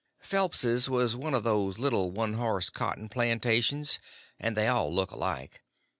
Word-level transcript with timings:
Phelps' 0.19 0.89
was 0.89 1.15
one 1.15 1.35
of 1.35 1.43
these 1.43 1.77
little 1.77 2.09
one 2.09 2.33
horse 2.33 2.71
cotton 2.71 3.07
plantations, 3.07 3.99
and 4.39 4.57
they 4.57 4.67
all 4.67 4.91
look 4.91 5.11
alike. 5.11 5.61